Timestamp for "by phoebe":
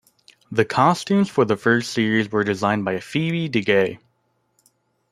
2.83-3.47